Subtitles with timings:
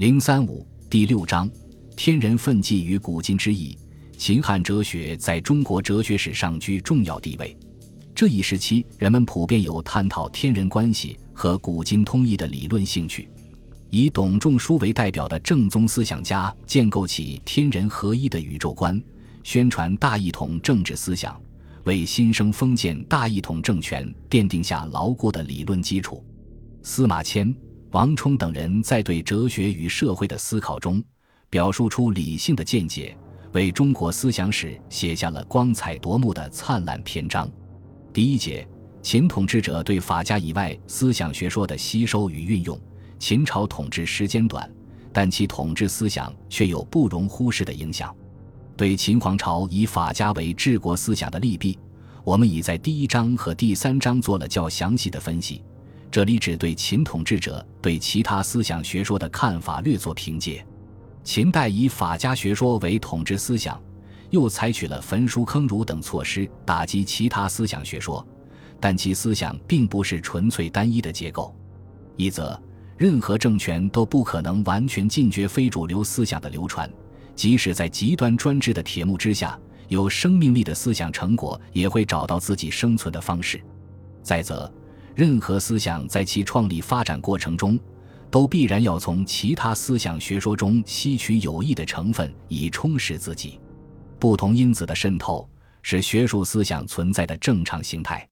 [0.00, 1.46] 零三五第六章：
[1.94, 3.76] 天人奋际与古今之意。
[4.16, 7.54] 秦汉哲学在中国哲学史上居重要地位。
[8.14, 13.28] 这一时期，人们普遍有探讨天人关系和古今通义的理论兴趣。
[13.90, 18.98] 以董仲舒为代表的正宗思想家建构起天人合一的宇宙观，
[19.42, 21.38] 宣传大一统政治思想，
[21.84, 26.24] 为新生封建大一统政权奠定下牢固的理论基础。
[26.82, 27.54] 司马迁、
[27.92, 31.02] 王充等人在对哲学与社会的思考中，
[31.48, 33.16] 表述出理性的见解，
[33.52, 37.50] 为中国思想史写下了光彩夺目的灿烂篇章。
[38.12, 38.66] 第一节：
[39.02, 42.78] 秦统治者对法家以外思想学说的吸收与运用。
[43.18, 44.70] 秦朝统治时间短，
[45.12, 48.14] 但其统治思想却有不容忽视的影响。
[48.76, 51.76] 对秦皇朝以法家为治国思想的利弊，
[52.22, 55.62] 我们已在第一章和第三章做了较详细的分析。
[56.10, 60.64] 这里只对秦统治者对其他思想学说的看法略作评介。
[61.22, 63.80] 秦代以法家学说为统治思想，
[64.30, 68.26] 又采取了焚书坑儒等措施打击其他思想学说，
[68.80, 71.54] 但其思想并不是纯粹单一的结构。
[72.16, 72.60] 一则。
[72.98, 76.86] 任何政权都不可能完全禁绝非主流思想的流传，
[77.34, 83.58] 即使在极端专制的铁幕之下，有生命力的思想成果也会找到自己生存的方式。
[84.22, 84.70] 再则，
[85.20, 87.78] 任何思想在其创立发展过程中，
[88.30, 93.60] 都必然要从其他思想学说中吸取有益的成分，以充实自己。
[94.18, 95.46] 不同因子的渗透
[95.82, 98.26] 是学术思想存在的正常形态，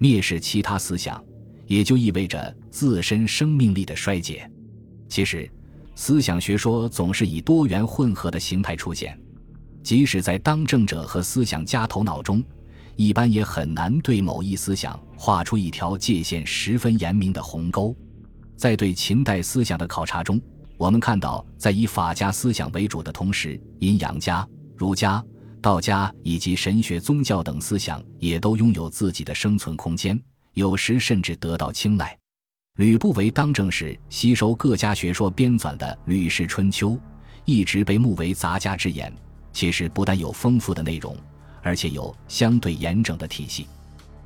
[0.00, 1.22] 蔑视其他思想。
[1.68, 4.50] 也就意味着自身生命力的衰竭。
[5.08, 5.48] 其实，
[5.94, 9.16] 思想学说总是以多元混合的形态出现，
[9.84, 12.42] 即使在当政者和思想家头脑中，
[12.96, 17.94] 一般也很难对某一思想画出一条界限十分严明的鸿沟。
[18.56, 20.40] 在对秦代思想的考察中，
[20.76, 25.22] 我们看到，在以法家思想为主的同时，阴阳家、儒家、
[25.60, 30.20] 道家以及神学宗教等思想也都拥有自己的生存空间。
[30.54, 32.16] 有时甚至得到青睐。
[32.76, 36.90] 吕不韦当政时，吸收各家学说编纂的《吕氏春秋》，
[37.44, 39.12] 一直被目为杂家之言。
[39.52, 41.16] 其实不但有丰富的内容，
[41.64, 43.66] 而且有相对严整的体系。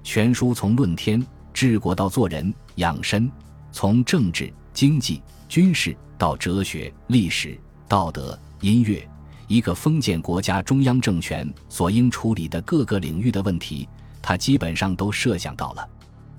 [0.04, 3.30] 全书从论天、治国到做人、养身，
[3.72, 9.08] 从政治、经济、军事到哲学、历史、道德、音乐，
[9.46, 13.88] 一个封建国家中央政权所应处理的各个领域的问题，
[14.20, 15.88] 他基本上都设想到了。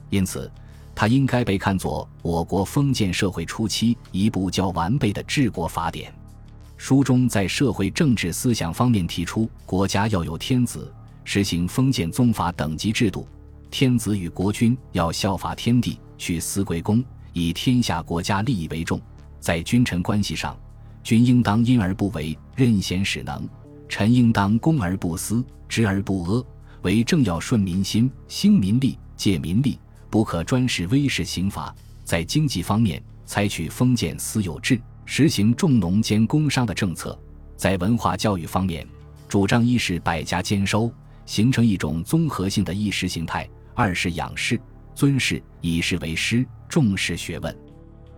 [0.09, 0.51] 因此，
[0.93, 6.13] 它应该被看作我国封建社会初期一部较完备的治国法典。
[6.79, 10.91] 书中在社会政治思想方面提出，国家要有天子，
[11.25, 13.27] 实行封建宗法等级制度；
[13.69, 17.03] 天子与国君要效法天地，去司贵公，
[17.33, 18.99] 以天下国家利益为重。
[19.41, 20.57] 在君臣关系上，
[21.03, 23.41] 君应当因而不为，任贤使能；
[23.89, 26.45] 臣应当公而不私，直而不阿。
[26.83, 29.77] 为政要顺民心，兴民利，借民利。
[30.09, 31.75] 不可专事威势刑罚，
[32.05, 34.79] 在经济方面采取封建私有制，
[35.11, 37.17] 实行重农兼工商的政策；
[37.57, 38.87] 在文化教育方面，
[39.27, 40.93] 主张一是百家兼收，
[41.25, 43.43] 形成一种综合性的意识形态；
[43.73, 44.61] 二是仰视、
[44.93, 47.57] 尊士，以士为师，重视学问。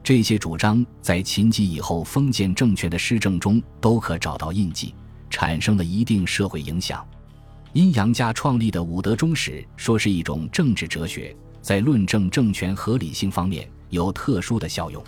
[0.03, 4.93] 这些主张在秦及以后封建政权的施政中都可找到印记，
[5.29, 7.07] 产生了一定社会影响。
[7.71, 11.33] 阴阳家创立的五德忠史，说是一种政治哲学。
[11.61, 15.01] 在论证政权合理性方面有特殊的效用。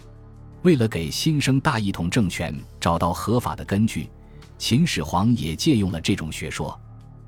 [0.63, 4.09] 为了给新生大一统政权找到合法的根据，
[4.57, 6.71] 秦始皇也借用了这种学说。《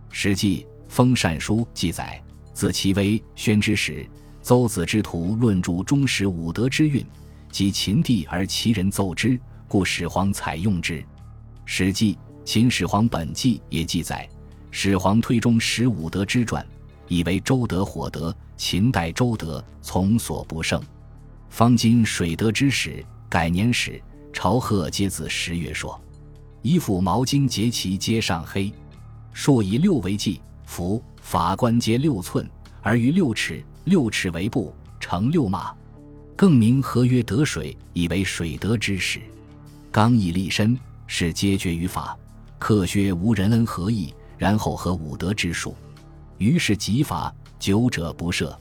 [0.10, 2.22] 史记·封禅书》记载
[2.54, 4.10] ：“自其威宣之时，
[4.42, 7.06] 邹子之徒论著忠实五德之运，
[7.52, 9.38] 及秦帝而其人奏之，
[9.68, 11.00] 故始皇采用之。”
[11.66, 12.14] 《史记·
[12.46, 14.26] 秦始皇本纪》也记载
[14.72, 16.66] ：“始皇推忠实五德之传。”
[17.10, 20.82] 以为周德、火德，秦代周德从所不胜。
[21.50, 26.00] 方今水德之始，改年始，朝贺皆自十月说。
[26.62, 28.72] 衣服毛巾节旗皆上黑，
[29.34, 32.48] 数以六为计，服法官皆六寸，
[32.82, 35.74] 而于六尺，六尺为步，乘六马。
[36.36, 39.22] 更名合曰得水，以为水德之始。
[39.92, 42.18] 刚毅立身，是皆决于法。
[42.58, 45.76] 克削无人恩何义，然后合五德之术。
[46.38, 48.56] 于是极法久者不赦，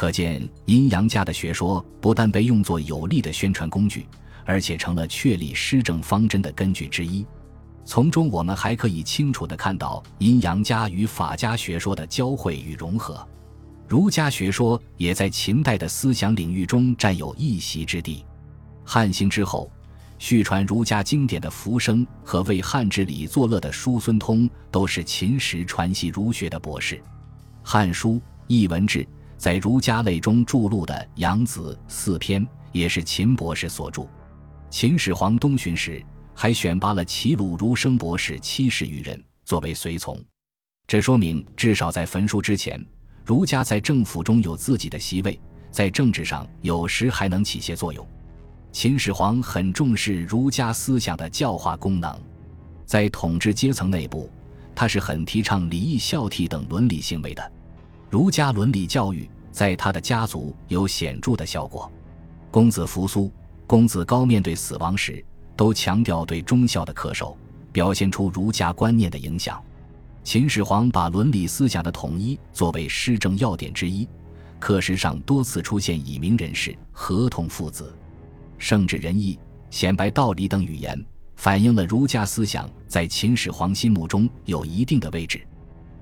[0.00, 4.06] 可见阴阳家的学说不但被用作有力的宣传工具，
[4.46, 7.22] 而且成了确立施政方针的根据之一。
[7.84, 13.28] 从中我们还可以清楚地看到阴阳家与法家学说的交汇与融合。
[13.86, 18.24] 儒家学说也在秦代的思想领域中占有一席之地。
[18.82, 19.70] 汉兴之后，
[20.18, 26.96] 续传儒家经典的浮生和为汉治理作乐的叔孙通，都是秦时传习儒学的博士。
[27.62, 28.12] 《汉书·
[28.46, 29.00] 艺文志》
[29.40, 34.06] 在儒家类中著录的《杨子》四篇，也是秦博士所著。
[34.68, 36.04] 秦始皇东巡时，
[36.34, 40.22] 还选拔了齐鲁儒生博士七十余人作为随从。
[40.86, 42.78] 这说明，至少在焚书之前，
[43.24, 45.40] 儒家在政府中有自己的席位，
[45.70, 48.06] 在政治上有时还能起些作用。
[48.72, 52.14] 秦始皇很重视儒家思想的教化功能，
[52.84, 54.30] 在统治阶层内部，
[54.74, 57.52] 他是很提倡礼义孝悌等伦理行为的。
[58.10, 61.90] 儒家伦理教育在他的家族有显著的效果。
[62.50, 63.30] 公子扶苏、
[63.68, 65.24] 公子高面对死亡时，
[65.54, 67.38] 都强调对忠孝的恪守，
[67.70, 69.62] 表现出儒家观念的影响。
[70.24, 74.08] 秦始皇把伦理思想的统一作为施政要点之一，
[74.58, 77.94] 课时上多次出现以明人士、合同父子。
[78.58, 79.38] 圣智仁义、
[79.70, 81.00] 显白道理等语言，
[81.36, 85.40] 反映了儒家思想在秦始皇心目中有一定的位置。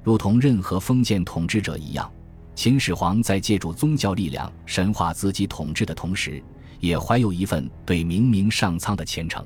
[0.02, 2.10] 如同任何封建统治者一样，
[2.54, 6.42] 秦始皇在借助宗教力量神化自己统治的同时，
[6.80, 9.44] 也怀有一份对明明上苍的虔诚。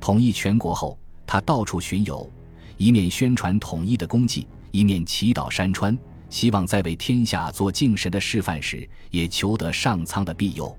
[0.00, 2.30] 统一全国后，他到处巡游，
[2.76, 5.96] 一面宣传统一的功绩，一面祈祷山川，
[6.28, 10.76] 希望在为天下做敬神的示范时，也求得上苍的庇佑。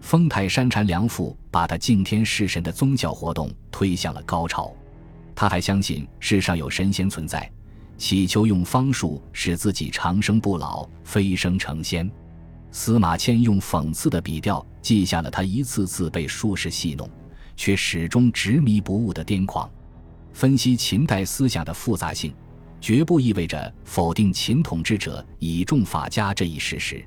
[0.00, 4.72] 封泰山禅梁父把他敬天事神的宗教活动推向了高潮。
[5.34, 7.50] 他还相信世上有神仙存在，
[8.00, 12.10] 祈求用方术使自己长生不老、飞升成仙。
[12.72, 17.06] 司马迁用讽刺的笔调记下了他一次次被术士戏弄，
[17.56, 19.70] 却始终执迷不悟的癫狂。
[20.32, 22.32] 分析秦代思想的复杂性，
[22.80, 27.04] 绝不意味着否定秦统治者倚重法家这一事实。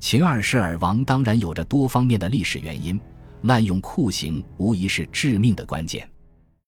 [0.00, 2.98] 秦二世而亡当然有着多方面的历史原因，
[3.42, 6.08] 滥用酷刑无疑是致命的关键。